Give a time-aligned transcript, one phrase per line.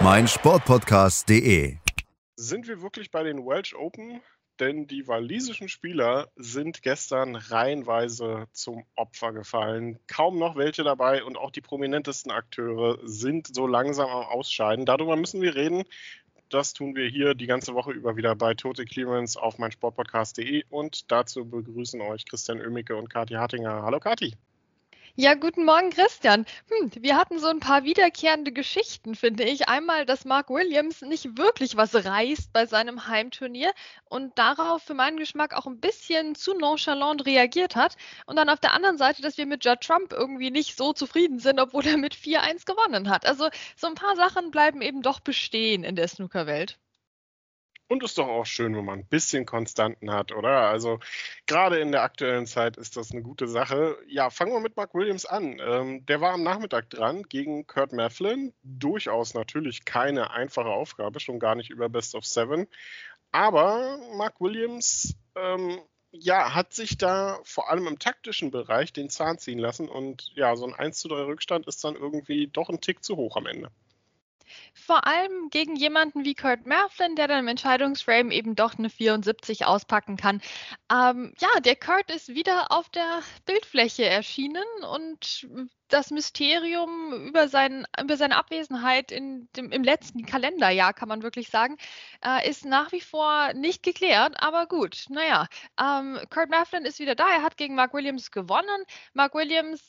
[0.00, 1.76] meinsportpodcast.de.
[2.36, 4.20] Sind wir wirklich bei den Welsh Open?
[4.60, 9.98] Denn die walisischen Spieler sind gestern reihenweise zum Opfer gefallen.
[10.06, 14.86] Kaum noch welche dabei und auch die prominentesten Akteure sind so langsam am Ausscheiden.
[14.86, 15.84] Darüber müssen wir reden.
[16.50, 21.10] Das tun wir hier die ganze Woche über wieder bei Total Clearance auf meinsportpodcast.de und
[21.10, 23.82] dazu begrüßen euch Christian Oemicke und Kathi Hartinger.
[23.82, 24.34] Hallo Kathi.
[25.16, 26.44] Ja, guten Morgen, Christian.
[26.68, 29.68] Hm, wir hatten so ein paar wiederkehrende Geschichten, finde ich.
[29.68, 33.72] Einmal, dass Mark Williams nicht wirklich was reißt bei seinem Heimturnier
[34.06, 37.96] und darauf für meinen Geschmack auch ein bisschen zu nonchalant reagiert hat.
[38.26, 41.38] Und dann auf der anderen Seite, dass wir mit Judd Trump irgendwie nicht so zufrieden
[41.40, 43.24] sind, obwohl er mit 4-1 gewonnen hat.
[43.26, 46.78] Also so ein paar Sachen bleiben eben doch bestehen in der Snookerwelt.
[47.86, 50.68] Und ist doch auch schön, wenn man ein bisschen Konstanten hat, oder?
[50.68, 51.00] Also
[51.46, 53.98] gerade in der aktuellen Zeit ist das eine gute Sache.
[54.08, 55.60] Ja, fangen wir mit Mark Williams an.
[55.60, 58.54] Ähm, der war am Nachmittag dran gegen Kurt Mafflin.
[58.62, 62.66] Durchaus natürlich keine einfache Aufgabe, schon gar nicht über Best of Seven.
[63.32, 65.78] Aber Mark Williams ähm,
[66.10, 70.54] ja, hat sich da vor allem im taktischen Bereich den Zahn ziehen lassen und ja,
[70.56, 73.46] so ein 1 zu 3 Rückstand ist dann irgendwie doch ein Tick zu hoch am
[73.46, 73.70] Ende.
[74.74, 79.66] Vor allem gegen jemanden wie Kurt Merflin, der dann im Entscheidungsframe eben doch eine 74
[79.66, 80.40] auspacken kann.
[80.90, 85.46] Ähm, ja, der Kurt ist wieder auf der Bildfläche erschienen und
[85.88, 91.48] das Mysterium über, sein, über seine Abwesenheit in dem, im letzten Kalenderjahr, kann man wirklich
[91.50, 91.76] sagen,
[92.24, 94.34] äh, ist nach wie vor nicht geklärt.
[94.42, 95.46] Aber gut, naja,
[95.80, 97.28] ähm, Kurt Merflin ist wieder da.
[97.30, 98.84] Er hat gegen Mark Williams gewonnen.
[99.12, 99.82] Mark Williams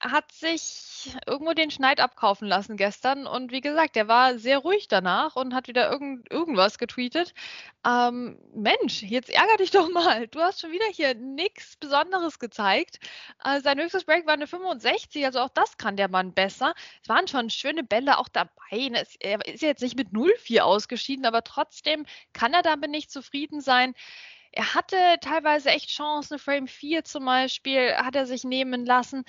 [0.00, 3.26] hat sich irgendwo den Schneid abkaufen lassen gestern.
[3.26, 7.32] Und wie gesagt, er war sehr ruhig danach und hat wieder irgend, irgendwas getweetet.
[7.86, 10.26] Ähm, Mensch, jetzt ärger dich doch mal.
[10.28, 12.98] Du hast schon wieder hier nichts Besonderes gezeigt.
[13.44, 16.74] Äh, sein höchstes Break war eine 65, also auch das kann der Mann besser.
[17.02, 18.88] Es waren schon schöne Bälle auch dabei.
[18.90, 23.60] Ne, er ist jetzt nicht mit 0-4 ausgeschieden, aber trotzdem kann er damit nicht zufrieden
[23.60, 23.94] sein.
[24.56, 26.38] Er hatte teilweise echt Chancen.
[26.38, 29.24] Frame 4 zum Beispiel hat er sich nehmen lassen.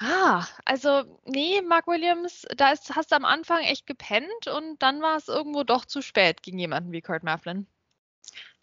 [0.00, 5.02] Ah, also nee, Mark Williams, da ist, hast du am Anfang echt gepennt und dann
[5.02, 7.66] war es irgendwo doch zu spät gegen jemanden wie Kurt Mafflin.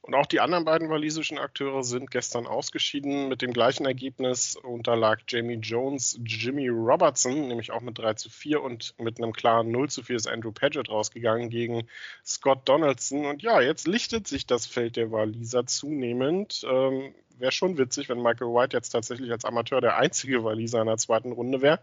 [0.06, 3.28] Und auch die anderen beiden walisischen Akteure sind gestern ausgeschieden.
[3.28, 8.62] Mit dem gleichen Ergebnis unterlag Jamie Jones Jimmy Robertson, nämlich auch mit 3 zu 4
[8.62, 11.88] und mit einem klaren 0 zu 4 ist Andrew Paget rausgegangen gegen
[12.24, 13.26] Scott Donaldson.
[13.26, 16.64] Und ja, jetzt lichtet sich das Feld der Waliser zunehmend.
[16.70, 20.88] Ähm, wäre schon witzig, wenn Michael White jetzt tatsächlich als Amateur der einzige Waliser in
[20.88, 21.80] der zweiten Runde wäre.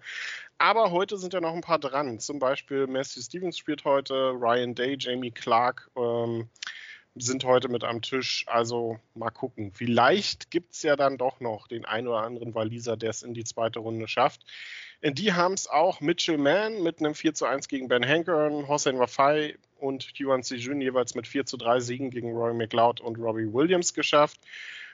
[0.59, 2.19] Aber heute sind ja noch ein paar dran.
[2.21, 5.91] Zum Beispiel Matthew Stevens spielt heute, Ryan Day, Jamie Clark.
[5.97, 6.49] Ähm,
[7.15, 8.45] sind heute mit am Tisch.
[8.49, 9.73] Also mal gucken.
[9.73, 13.35] Vielleicht gibt es ja dann doch noch den einen oder anderen Waliser, der es in
[13.35, 14.45] die zweite Runde schafft.
[15.05, 18.99] Die haben es auch Mitchell Mann mit einem 4 zu 1 gegen Ben Hankern, Hossein
[18.99, 23.53] Wafai und Yuan Sijun jeweils mit 4 zu 3 Siegen gegen Roy McLeod und Robbie
[23.53, 24.41] Williams geschafft.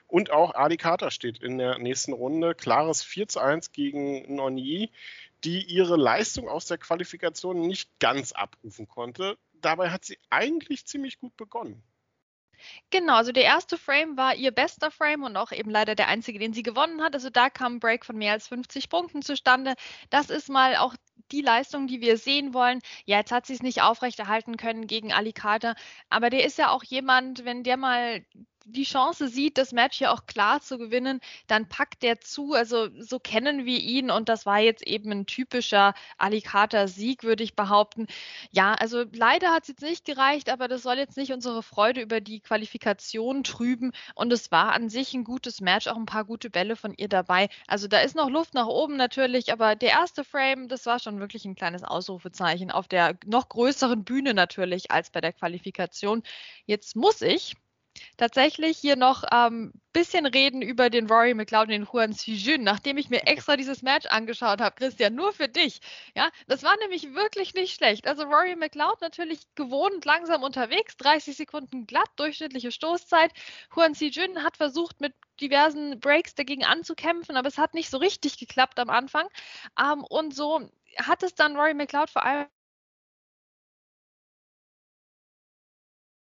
[0.08, 2.54] Und auch Ali Carter steht in der nächsten Runde.
[2.54, 4.91] Klares 4 zu 1 gegen Nonyi,
[5.44, 9.38] die ihre Leistung aus der Qualifikation nicht ganz abrufen konnte.
[9.52, 11.82] Dabei hat sie eigentlich ziemlich gut begonnen.
[12.91, 16.38] Genau, also der erste Frame war ihr bester Frame und auch eben leider der einzige,
[16.38, 17.14] den sie gewonnen hat.
[17.14, 19.75] Also da kam ein Break von mehr als 50 Punkten zustande.
[20.10, 20.94] Das ist mal auch
[21.30, 22.80] die Leistung, die wir sehen wollen.
[23.04, 25.75] Ja, jetzt hat sie es nicht aufrechterhalten können gegen Alicante,
[26.08, 28.25] aber der ist ja auch jemand, wenn der mal
[28.69, 32.53] die Chance sieht, das Match hier auch klar zu gewinnen, dann packt der zu.
[32.53, 37.56] Also so kennen wir ihn und das war jetzt eben ein typischer Alicata-Sieg, würde ich
[37.56, 38.06] behaupten.
[38.51, 42.00] Ja, also leider hat es jetzt nicht gereicht, aber das soll jetzt nicht unsere Freude
[42.00, 46.25] über die Qualifikation trüben und es war an sich ein gutes Match, auch ein paar
[46.25, 47.49] gute Bälle von ihr dabei.
[47.67, 51.21] Also da ist noch Luft nach oben natürlich, aber der erste Frame, das war schon
[51.21, 56.23] wirklich ein kleines Ausrufezeichen auf der noch größeren Bühne natürlich als bei der Qualifikation.
[56.67, 57.56] Jetzt muss ich
[58.17, 62.62] tatsächlich hier noch ein ähm, bisschen reden über den Rory McLeod und den Juan Sijun,
[62.62, 65.81] nachdem ich mir extra dieses Match angeschaut habe, Christian, nur für dich.
[66.15, 68.06] Ja, das war nämlich wirklich nicht schlecht.
[68.06, 73.33] Also Rory McLeod natürlich gewohnt langsam unterwegs, 30 Sekunden glatt, durchschnittliche Stoßzeit.
[73.75, 78.39] Juan Sijun hat versucht, mit diversen Breaks dagegen anzukämpfen, aber es hat nicht so richtig
[78.39, 79.27] geklappt am Anfang.
[79.81, 80.69] Ähm, und so
[80.99, 82.47] hat es dann Rory McLeod vor allem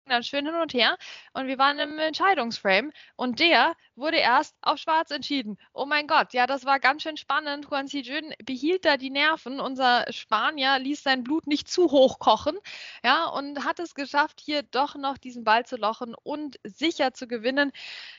[0.09, 0.97] dann schön hin und her
[1.33, 5.57] und wir waren im Entscheidungsframe und der wurde erst auf schwarz entschieden.
[5.73, 7.67] Oh mein Gott, ja, das war ganz schön spannend.
[7.69, 9.59] Juan Sijun behielt da die Nerven.
[9.59, 12.57] Unser Spanier ließ sein Blut nicht zu hoch kochen,
[13.03, 17.27] ja, und hat es geschafft, hier doch noch diesen Ball zu lochen und sicher zu
[17.27, 17.71] gewinnen.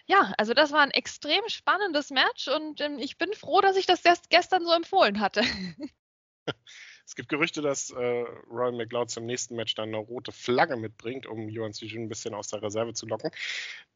[0.07, 3.87] Ja, also das war ein extrem spannendes Match und ähm, ich bin froh, dass ich
[3.87, 5.43] das gestern so empfohlen hatte.
[7.11, 11.27] Es gibt Gerüchte, dass äh, Roy McLeod zum nächsten Match dann eine rote Flagge mitbringt,
[11.27, 13.33] um Yuan Sijun ein bisschen aus der Reserve zu locken.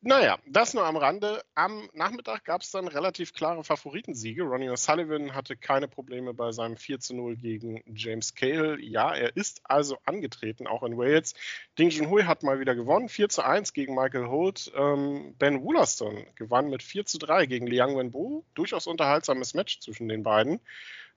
[0.00, 1.44] Naja, das nur am Rande.
[1.55, 4.43] Am Nachmittag gab es dann relativ klare Favoritensiege.
[4.43, 8.78] Ronnie O'Sullivan hatte keine Probleme bei seinem 4 zu 0 gegen James Cahill.
[8.81, 11.34] Ja, er ist also angetreten, auch in Wales.
[11.78, 14.72] Ding Junhui hat mal wieder gewonnen, 4 zu 1 gegen Michael Holt.
[14.75, 18.44] Ähm, ben Woolaston gewann mit 4 zu 3 gegen Liang Wenbo.
[18.55, 20.58] Durchaus unterhaltsames Match zwischen den beiden.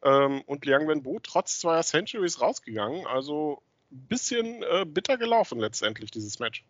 [0.03, 3.07] Ähm, und Liang Wenbo trotz zweier Centuries rausgegangen.
[3.07, 3.61] Also
[3.91, 6.63] ein bisschen äh, bitter gelaufen letztendlich, dieses Match.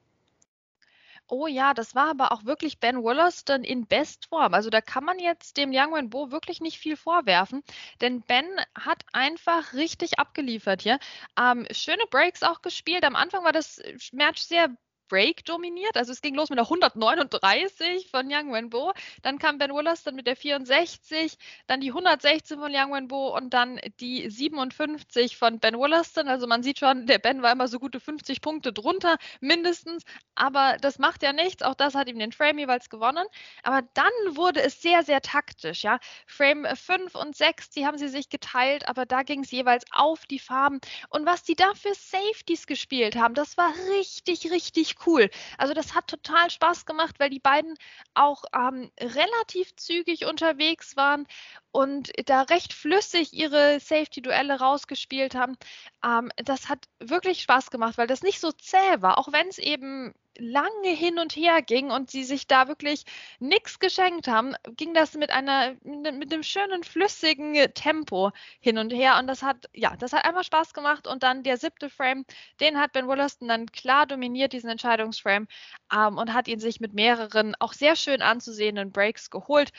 [1.29, 4.53] Oh ja, das war aber auch wirklich Ben Wollaston in Bestform.
[4.53, 7.63] Also da kann man jetzt dem Liang Wenbo wirklich nicht viel vorwerfen,
[7.99, 8.45] denn Ben
[8.75, 10.99] hat einfach richtig abgeliefert hier.
[11.37, 13.03] Ähm, schöne Breaks auch gespielt.
[13.03, 13.81] Am Anfang war das
[14.13, 14.69] Match sehr
[15.07, 15.95] Break dominiert.
[15.95, 20.27] Also es ging los mit der 139 von Yang Wenbo, dann kam Ben Wollaston mit
[20.27, 21.37] der 64,
[21.67, 26.27] dann die 116 von Yang Wenbo und dann die 57 von Ben Wollaston.
[26.27, 30.03] Also man sieht schon, der Ben war immer so gute 50 Punkte drunter, mindestens.
[30.35, 31.63] Aber das macht ja nichts.
[31.63, 33.25] Auch das hat ihm den Frame jeweils gewonnen.
[33.63, 35.83] Aber dann wurde es sehr, sehr taktisch.
[35.83, 39.85] Ja, Frame 5 und 6, die haben sie sich geteilt, aber da ging es jeweils
[39.91, 40.79] auf die Farben.
[41.09, 45.29] Und was die da für Safeties gespielt haben, das war richtig, richtig cool.
[45.57, 47.75] Also das hat total Spaß gemacht, weil die beiden
[48.13, 51.27] auch ähm, relativ zügig unterwegs waren
[51.71, 55.57] und da recht flüssig ihre Safety-Duelle rausgespielt haben.
[56.03, 59.57] Ähm, das hat wirklich Spaß gemacht, weil das nicht so zäh war, auch wenn es
[59.57, 63.03] eben lange hin und her ging und sie sich da wirklich
[63.39, 69.17] nichts geschenkt haben, ging das mit einer mit einem schönen flüssigen Tempo hin und her.
[69.19, 72.25] Und das hat ja, das hat einfach Spaß gemacht und dann der siebte Frame,
[72.59, 75.47] den hat Ben Wollaston dann klar dominiert diesen Entscheidungsframe
[75.93, 79.71] ähm, und hat ihn sich mit mehreren auch sehr schön anzusehenden Breaks geholt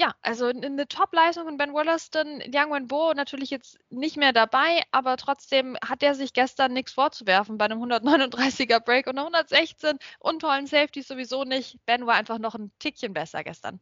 [0.00, 5.18] ja, also eine Top-Leistung von Ben Wollaston, Liang Wenbo natürlich jetzt nicht mehr dabei, aber
[5.18, 10.40] trotzdem hat er sich gestern nichts vorzuwerfen bei einem 139er Break und einer 116 und
[10.40, 11.76] tollen Safety sowieso nicht.
[11.84, 13.78] Ben war einfach noch ein Tickchen besser gestern.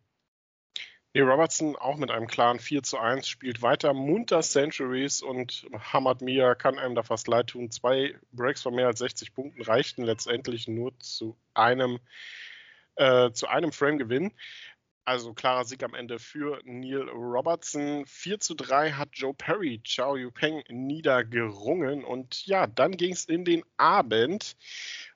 [1.14, 6.20] Nee, Robertson auch mit einem klaren 4 zu 1 spielt weiter munter Centuries und Hamad
[6.20, 7.70] Mia kann einem da fast leid tun.
[7.70, 12.00] Zwei Breaks von mehr als 60 Punkten reichten letztendlich nur zu einem,
[12.96, 14.32] äh, zu einem Frame-Gewinn.
[15.08, 18.04] Also klarer Sieg am Ende für Neil Robertson.
[18.04, 22.04] 4 zu 3 hat Joe Perry Chao Yupeng niedergerungen.
[22.04, 24.54] Und ja, dann ging es in den Abend.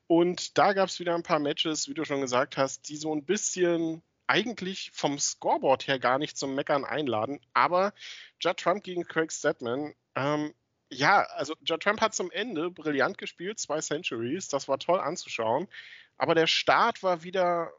[0.06, 3.14] Und da gab es wieder ein paar Matches, wie du schon gesagt hast, die so
[3.14, 7.38] ein bisschen eigentlich vom Scoreboard her gar nicht zum Meckern einladen.
[7.52, 7.92] Aber
[8.40, 10.54] Judd Trump gegen Craig Stedman, ähm,
[10.88, 15.68] ja, also Judd Trump hat zum Ende brillant gespielt, zwei Centuries, das war toll anzuschauen.
[16.16, 17.72] Aber der Start war wieder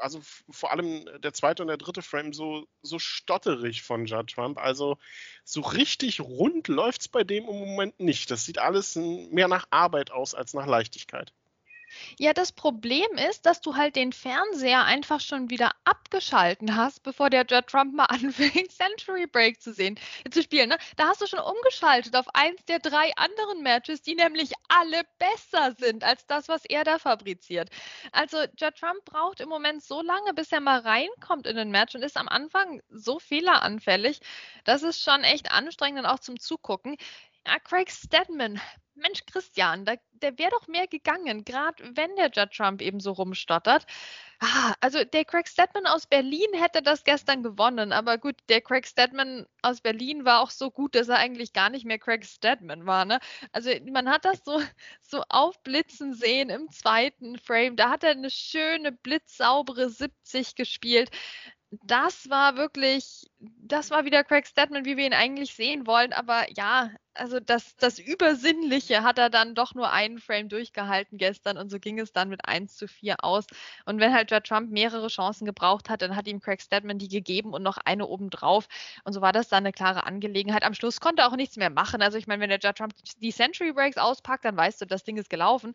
[0.00, 0.20] also
[0.50, 4.58] vor allem der zweite und der dritte Frame so, so stotterig von Judd Trump.
[4.58, 4.98] Also
[5.44, 8.30] so richtig rund läuft es bei dem im Moment nicht.
[8.30, 11.32] Das sieht alles mehr nach Arbeit aus als nach Leichtigkeit.
[12.18, 17.30] Ja, das Problem ist, dass du halt den Fernseher einfach schon wieder abgeschalten hast, bevor
[17.30, 20.68] der Judd Trump mal anfängt, Century Break zu sehen, äh, zu spielen.
[20.68, 20.78] Ne?
[20.96, 25.74] Da hast du schon umgeschaltet auf eins der drei anderen Matches, die nämlich alle besser
[25.78, 27.70] sind als das, was er da fabriziert.
[28.12, 31.94] Also Judd Trump braucht im Moment so lange, bis er mal reinkommt in den Match
[31.94, 34.20] und ist am Anfang so fehleranfällig.
[34.64, 36.96] Das ist schon echt anstrengend und auch zum Zugucken.
[37.46, 38.60] Ja, Craig Stedman,
[38.94, 43.12] Mensch, Christian, da, der wäre doch mehr gegangen, gerade wenn der Judd Trump eben so
[43.12, 43.86] rumstottert.
[44.40, 48.86] Ah, also der Craig Stedman aus Berlin hätte das gestern gewonnen, aber gut, der Craig
[48.86, 52.86] Stedman aus Berlin war auch so gut, dass er eigentlich gar nicht mehr Craig Stedman
[52.86, 53.04] war.
[53.04, 53.18] Ne?
[53.52, 54.60] Also man hat das so,
[55.02, 57.76] so aufblitzen sehen im zweiten Frame.
[57.76, 61.10] Da hat er eine schöne, blitzsaubere 70 gespielt
[61.70, 66.14] das war wirklich, das war wieder Craig Stedman, wie wir ihn eigentlich sehen wollen.
[66.14, 71.58] Aber ja, also das, das Übersinnliche hat er dann doch nur einen Frame durchgehalten gestern
[71.58, 73.44] und so ging es dann mit 1 zu 4 aus.
[73.84, 77.08] Und wenn halt Judd Trump mehrere Chancen gebraucht hat, dann hat ihm Craig Stedman die
[77.08, 78.66] gegeben und noch eine obendrauf.
[79.04, 80.62] Und so war das dann eine klare Angelegenheit.
[80.62, 82.00] Am Schluss konnte er auch nichts mehr machen.
[82.00, 85.04] Also ich meine, wenn der Judd Trump die Century Breaks auspackt, dann weißt du, das
[85.04, 85.74] Ding ist gelaufen.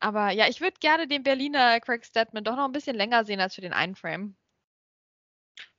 [0.00, 3.40] Aber ja, ich würde gerne den Berliner Craig Stedman doch noch ein bisschen länger sehen
[3.40, 4.36] als für den einen Frame.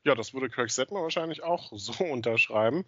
[0.06, 2.86] Ja, das würde Kirk Sedman wahrscheinlich auch so unterschreiben.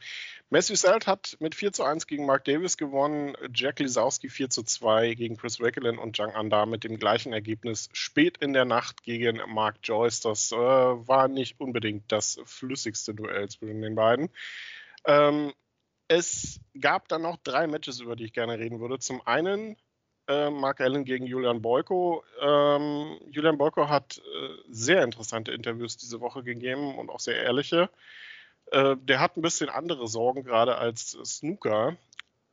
[0.49, 4.63] Matthew Selt hat mit 4 zu 1 gegen Mark Davis gewonnen, Jack Lisowski 4 zu
[4.63, 9.03] 2 gegen Chris Wackelin und Jang Anda mit dem gleichen Ergebnis spät in der Nacht
[9.03, 10.21] gegen Mark Joyce.
[10.21, 14.29] Das äh, war nicht unbedingt das flüssigste Duell zwischen den beiden.
[15.05, 15.53] Ähm,
[16.07, 18.99] es gab dann noch drei Matches, über die ich gerne reden würde.
[18.99, 19.75] Zum einen
[20.27, 22.23] äh, Mark Allen gegen Julian Boyko.
[22.41, 27.89] Ähm, Julian Boyko hat äh, sehr interessante Interviews diese Woche gegeben und auch sehr ehrliche.
[28.71, 31.97] Äh, der hat ein bisschen andere Sorgen gerade als Snooker.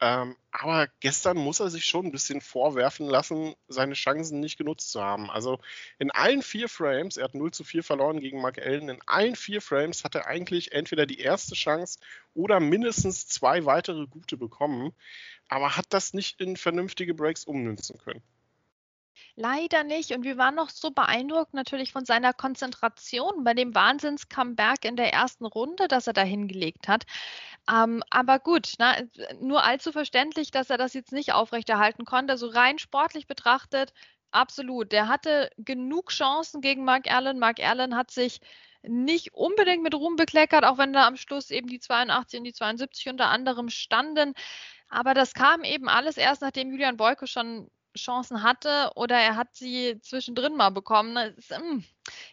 [0.05, 4.93] Ähm, aber gestern muss er sich schon ein bisschen vorwerfen lassen, seine Chancen nicht genutzt
[4.93, 5.31] zu haben.
[5.31, 5.61] Also
[5.99, 9.35] in allen vier Frames, er hat 0 zu 4 verloren gegen Mark Allen, in allen
[9.35, 12.01] vier Frames hat er eigentlich entweder die erste Chance
[12.35, 14.93] oder mindestens zwei weitere gute bekommen,
[15.49, 18.23] aber hat das nicht in vernünftige Breaks ummünzen können.
[19.37, 20.13] Leider nicht.
[20.13, 25.13] Und wir waren noch so beeindruckt natürlich von seiner Konzentration bei dem Wahnsinns-Comeback in der
[25.13, 27.05] ersten Runde, das er da hingelegt hat.
[27.71, 28.97] Ähm, aber gut, na,
[29.41, 32.33] nur allzu verständlich, dass er das jetzt nicht aufrechterhalten konnte.
[32.33, 33.93] Also rein sportlich betrachtet,
[34.31, 34.93] absolut.
[34.93, 37.39] Der hatte genug Chancen gegen Mark Allen.
[37.39, 38.41] Mark Allen hat sich
[38.83, 42.53] nicht unbedingt mit Ruhm bekleckert, auch wenn da am Schluss eben die 82 und die
[42.53, 44.35] 72 unter anderem standen.
[44.89, 49.55] Aber das kam eben alles erst, nachdem Julian Boyko schon Chancen hatte oder er hat
[49.55, 51.17] sie zwischendrin mal bekommen.
[51.37, 51.85] Ist, hm,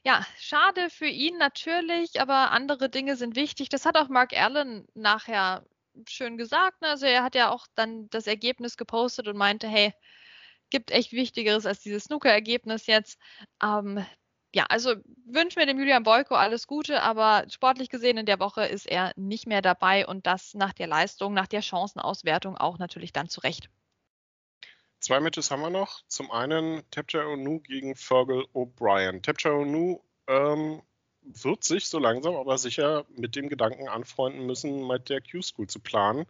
[0.03, 3.69] ja, schade für ihn natürlich, aber andere Dinge sind wichtig.
[3.69, 5.65] Das hat auch Mark Allen nachher
[6.07, 6.81] schön gesagt.
[6.81, 6.89] Ne?
[6.89, 9.93] Also er hat ja auch dann das Ergebnis gepostet und meinte, hey,
[10.69, 13.19] gibt echt Wichtigeres als dieses Snooker-Ergebnis jetzt.
[13.63, 14.05] Ähm,
[14.53, 18.65] ja, also wünsche mir dem Julian Boyko alles Gute, aber sportlich gesehen in der Woche
[18.65, 23.13] ist er nicht mehr dabei und das nach der Leistung, nach der Chancenauswertung auch natürlich
[23.13, 23.69] dann zurecht.
[25.01, 26.03] Zwei Matches haben wir noch.
[26.07, 29.23] Zum einen Tapja Onu gegen Fergal O'Brien.
[29.23, 30.83] Tapja Onu ähm,
[31.23, 35.79] wird sich so langsam aber sicher mit dem Gedanken anfreunden müssen, mit der Q-School zu
[35.79, 36.27] planen.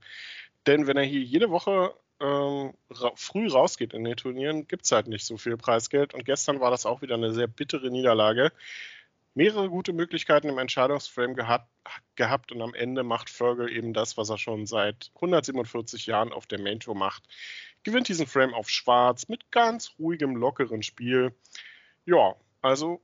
[0.68, 4.94] Denn wenn er hier jede Woche ähm, ra früh rausgeht in den Turnieren, gibt es
[4.94, 6.14] halt nicht so viel Preisgeld.
[6.14, 8.54] Und gestern war das auch wieder eine sehr bittere Niederlage.
[9.34, 11.68] Mehrere gute Möglichkeiten im Entscheidungsframe gehabt,
[12.16, 16.48] gehabt und am Ende macht Fergal eben das, was er schon seit 147 Jahren auf
[16.48, 17.24] der Main Tour macht
[17.84, 21.36] gewinnt diesen Frame auf Schwarz mit ganz ruhigem, lockeren Spiel.
[22.06, 23.02] Ja, also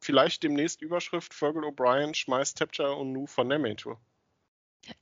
[0.00, 4.00] vielleicht demnächst Überschrift Fergal O'Brien schmeißt Tapcha und Nu von der Main Tour.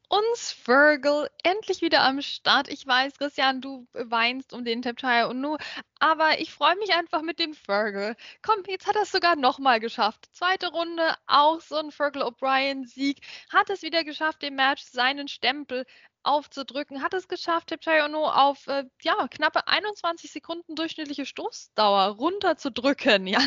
[0.08, 2.68] Uns Virgil endlich wieder am Start.
[2.68, 5.58] Ich weiß, Christian, du weinst um den Tapchaya und Nu,
[5.98, 8.16] aber ich freue mich einfach mit dem Virgil.
[8.40, 10.28] Komm, jetzt hat er es sogar nochmal geschafft.
[10.32, 13.20] Zweite Runde, auch so ein Virgil O'Brien-Sieg.
[13.52, 15.84] Hat es wieder geschafft, dem Match seinen Stempel
[16.24, 23.26] aufzudrücken, hat es geschafft, Tipchayono auf äh, ja, knappe 21 Sekunden durchschnittliche Stoßdauer runterzudrücken.
[23.34, 23.40] Ja,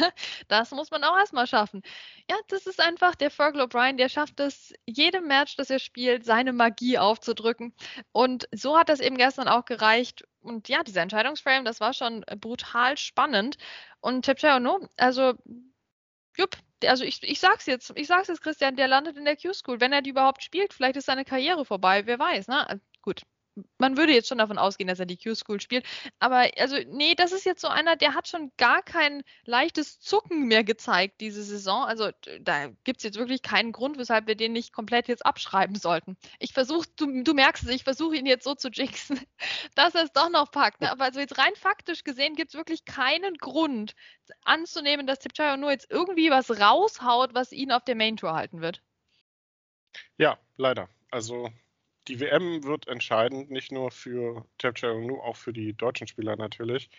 [0.49, 1.81] das muss man auch erstmal schaffen.
[2.29, 6.25] Ja, das ist einfach der Fergal O'Brien, der schafft es, jedem Match, das er spielt,
[6.25, 7.73] seine Magie aufzudrücken.
[8.11, 10.25] Und so hat das eben gestern auch gereicht.
[10.41, 13.57] Und ja, dieser Entscheidungsframe, das war schon brutal spannend.
[14.01, 15.33] Und Tipchayono, also
[16.37, 19.79] jupp, also ich, ich sag's jetzt, ich sag's jetzt, Christian, der landet in der Q-School.
[19.79, 22.81] Wenn er die überhaupt spielt, vielleicht ist seine Karriere vorbei, wer weiß, ne?
[23.01, 23.21] Gut,
[23.77, 25.85] man würde jetzt schon davon ausgehen, dass er die Q-School spielt.
[26.19, 30.47] Aber also, nee, das ist jetzt so einer, der hat schon gar kein leichtes Zucken
[30.47, 31.83] mehr gezeigt diese Saison.
[31.83, 32.09] Also
[32.41, 36.17] da gibt es jetzt wirklich keinen Grund, weshalb wir den nicht komplett jetzt abschreiben sollten.
[36.39, 39.19] Ich versuche, du, du, merkst es, ich versuche ihn jetzt so zu jinxen,
[39.75, 40.81] dass er es doch noch packt.
[40.81, 40.91] Ne?
[40.91, 43.95] Aber also jetzt rein faktisch gesehen gibt es wirklich keinen Grund
[44.43, 48.61] anzunehmen, dass Tipchayo nur jetzt irgendwie was raushaut, was ihn auf der Main Tour halten
[48.61, 48.81] wird.
[50.17, 50.89] Ja, leider.
[51.09, 51.51] Also
[52.07, 56.89] die WM wird entscheidend, nicht nur für Tapcharoonu, auch für die deutschen Spieler natürlich.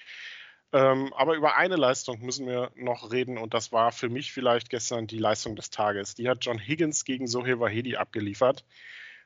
[0.72, 4.68] Ähm, aber über eine Leistung müssen wir noch reden und das war für mich vielleicht
[4.68, 6.14] gestern die Leistung des Tages.
[6.14, 8.64] Die hat John Higgins gegen Sohail Wahedi abgeliefert.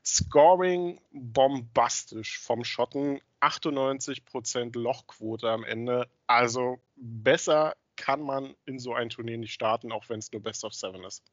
[0.05, 6.09] Scoring bombastisch vom Schotten, 98% Lochquote am Ende.
[6.27, 10.65] Also besser kann man in so ein Turnier nicht starten, auch wenn es nur Best
[10.65, 11.25] of Seven ist.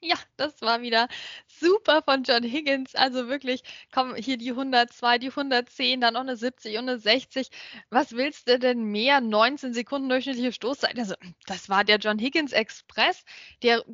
[0.00, 1.08] Ja, das war wieder
[1.46, 2.94] super von John Higgins.
[2.94, 3.62] Also wirklich,
[3.92, 7.48] komm, hier die 102, die 110, dann noch eine 70 und eine 60.
[7.90, 9.20] Was willst du denn mehr?
[9.20, 10.98] 19 Sekunden durchschnittliche Stoßzeit.
[10.98, 11.14] Also,
[11.46, 13.24] das war der John Higgins Express.
[13.62, 13.84] Der,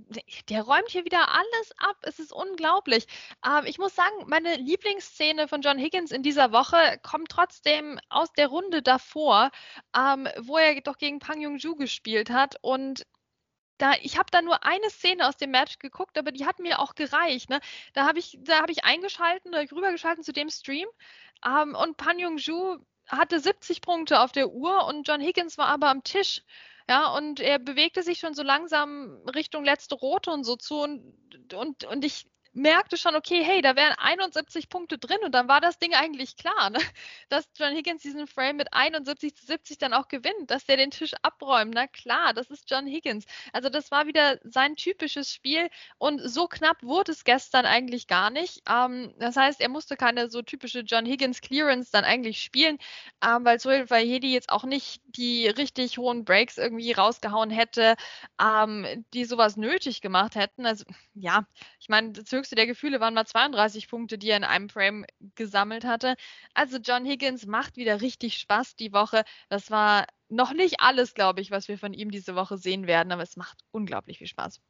[0.49, 1.97] der räumt hier wieder alles ab.
[2.03, 3.07] Es ist unglaublich.
[3.47, 8.33] Ähm, ich muss sagen, meine Lieblingsszene von John Higgins in dieser Woche kommt trotzdem aus
[8.33, 9.51] der Runde davor,
[9.97, 12.57] ähm, wo er doch gegen Pang Jung-Ju gespielt hat.
[12.61, 13.05] Und
[13.83, 16.79] da, ich habe da nur eine Szene aus dem Match geguckt, aber die hat mir
[16.79, 17.51] auch gereicht.
[17.51, 17.61] Ne?
[17.95, 20.87] Da habe ich, da ich eingeschalten, rübergeschalten zu dem Stream
[21.45, 25.67] ähm, und Pan Jung Ju hatte 70 Punkte auf der Uhr und John Higgins war
[25.67, 26.43] aber am Tisch.
[26.89, 31.53] Ja, und er bewegte sich schon so langsam Richtung letzte Rote und so zu und,
[31.53, 35.61] und, und ich merkte schon, okay, hey, da wären 71 Punkte drin und dann war
[35.61, 36.79] das Ding eigentlich klar, ne?
[37.29, 40.91] dass John Higgins diesen Frame mit 71 zu 70 dann auch gewinnt, dass der den
[40.91, 41.73] Tisch abräumt.
[41.75, 43.25] Na klar, das ist John Higgins.
[43.53, 45.69] Also das war wieder sein typisches Spiel
[45.99, 48.63] und so knapp wurde es gestern eigentlich gar nicht.
[48.69, 52.79] Ähm, das heißt, er musste keine so typische John Higgins Clearance dann eigentlich spielen,
[53.25, 57.95] ähm, weil Sohail Vahedi jetzt auch nicht die richtig hohen Breaks irgendwie rausgehauen hätte,
[58.41, 60.67] ähm, die sowas nötig gemacht hätten.
[60.67, 61.47] Also ja,
[61.81, 65.07] ich meine, das höchste der Gefühle waren mal 32 Punkte, die er in einem Frame
[65.37, 66.17] gesammelt hatte.
[66.55, 69.23] Also John Higgins macht wieder richtig Spaß die Woche.
[69.49, 73.13] Das war noch nicht alles, glaube ich, was wir von ihm diese Woche sehen werden,
[73.13, 74.61] aber es macht unglaublich viel Spaß.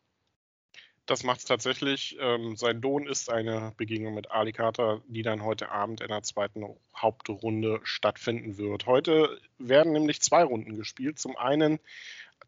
[1.07, 2.17] Das macht es tatsächlich.
[2.21, 6.23] Ähm, sein Lohn ist eine Begegnung mit Ali Carter, die dann heute Abend in der
[6.23, 6.65] zweiten
[6.95, 8.85] Hauptrunde stattfinden wird.
[8.85, 11.19] Heute werden nämlich zwei Runden gespielt.
[11.19, 11.81] Zum einen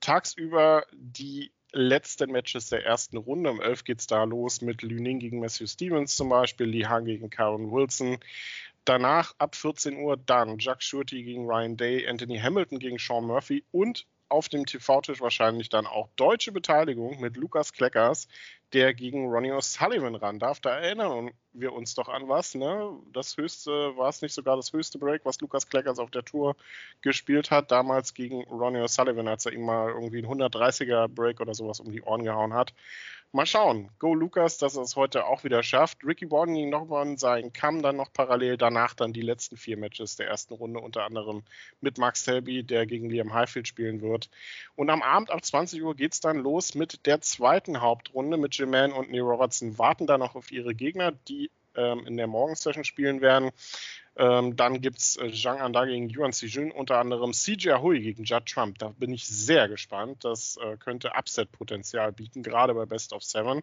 [0.00, 3.50] tagsüber die letzten Matches der ersten Runde.
[3.50, 7.04] Um 11 geht es da los mit Lüning gegen Matthew Stevens zum Beispiel, Lee Han
[7.04, 8.18] gegen Karen Wilson.
[8.84, 13.64] Danach ab 14 Uhr dann Jack Shurty gegen Ryan Day, Anthony Hamilton gegen Sean Murphy
[13.72, 18.28] und auf dem TV-Tisch wahrscheinlich dann auch deutsche Beteiligung mit Lukas Kleckers,
[18.74, 20.60] der gegen Ronnie O'Sullivan ran darf.
[20.60, 22.90] Da erinnern wir uns doch an was, ne?
[23.12, 26.56] Das höchste, war es nicht sogar das höchste Break, was Lukas Kleckers auf der Tour
[27.00, 31.54] gespielt hat, damals gegen Ronnie O'Sullivan, als er ihm mal irgendwie ein 130er Break oder
[31.54, 32.74] sowas um die Ohren gehauen hat.
[33.34, 33.90] Mal schauen.
[33.98, 36.04] Go Lukas, dass er es heute auch wieder schafft.
[36.04, 38.56] Ricky Borden ging nochmal in seinen Kamm dann noch parallel.
[38.56, 41.42] Danach dann die letzten vier Matches der ersten Runde, unter anderem
[41.80, 44.30] mit Max Selby, der gegen Liam Highfield spielen wird.
[44.76, 48.54] Und am Abend ab 20 Uhr geht es dann los mit der zweiten Hauptrunde mit
[48.56, 49.78] Jim Mann und Neil Robertson.
[49.78, 53.50] Warten dann noch auf ihre Gegner, die ähm, in der Morgensession spielen werden.
[54.16, 58.24] Ähm, dann gibt es äh, Zhang Anda gegen Yuan Xijun, unter anderem CJ Hui gegen
[58.24, 58.78] Judd Trump.
[58.78, 60.24] Da bin ich sehr gespannt.
[60.24, 63.62] Das äh, könnte Upset-Potenzial bieten, gerade bei Best of Seven.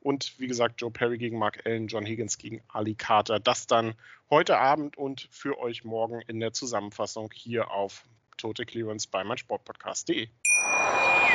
[0.00, 3.40] Und wie gesagt, Joe Perry gegen Mark Allen, John Higgins gegen Ali Carter.
[3.40, 3.94] Das dann
[4.30, 8.04] heute Abend und für euch morgen in der Zusammenfassung hier auf
[8.36, 10.28] Tote Clearance bei meinsportpodcast.de.